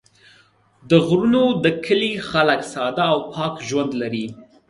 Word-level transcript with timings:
د 0.89 0.91
غرونو 1.07 1.43
د 1.63 1.65
کلي 1.85 2.13
خلک 2.29 2.61
ساده 2.73 3.03
او 3.13 3.17
پاک 3.33 3.53
ژوند 3.67 3.91
لري. 4.01 4.25